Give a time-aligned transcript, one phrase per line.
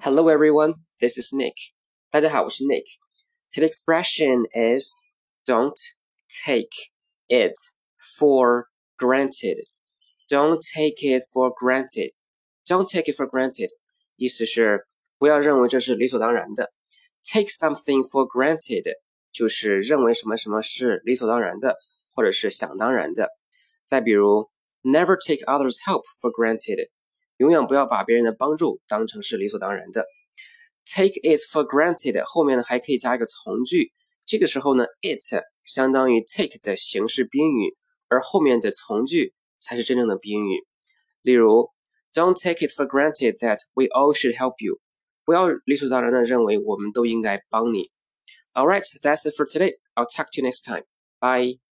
[0.00, 1.54] Hello everyone, this is Nick.
[2.10, 2.84] 大家好，我是 Nick.
[3.52, 4.86] Today's expression is
[5.44, 5.76] don't
[6.44, 6.70] take
[7.28, 7.54] it
[8.18, 8.66] for
[8.98, 9.64] granted.
[10.30, 12.12] Don't take it for granted.
[12.66, 13.70] Don't take it for granted.
[14.16, 14.86] 意思是
[15.18, 16.70] 不要认为这是理所当然的。
[17.22, 18.84] Take something for granted
[19.32, 21.76] 就是认为什么什么是理所当然的，
[22.14, 23.28] 或者是想当然的。
[23.84, 24.48] 再比如，
[24.82, 26.88] Never take others' help for granted.
[27.41, 30.05] 永远不要把别人的帮助当成是理所当然的。
[30.85, 33.91] Take it for granted 后面呢还可以加一个从句，
[34.27, 37.75] 这个时候呢，it 相当于 take 的形式宾语，
[38.09, 40.63] 而后面的从句才是真正的宾语。
[41.23, 41.71] 例如
[42.13, 44.79] ，Don't take it for granted that we all should help you。
[45.25, 47.89] 不要理所当然的认为我们都应该帮你。
[48.53, 49.77] All right, that's it for today.
[49.95, 50.83] I'll talk to you next time.
[51.19, 51.70] Bye.